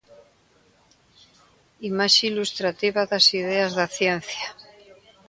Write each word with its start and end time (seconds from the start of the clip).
Imaxe 1.89 2.21
ilustrativa 2.31 3.01
das 3.11 3.25
ideas 3.39 3.71
da 3.79 3.87
ciencia. 3.97 4.47